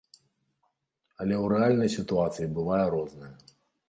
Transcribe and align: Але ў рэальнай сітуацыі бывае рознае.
Але 1.25 1.35
ў 1.43 1.51
рэальнай 1.53 1.91
сітуацыі 1.97 2.47
бывае 2.57 2.81
рознае. 2.95 3.31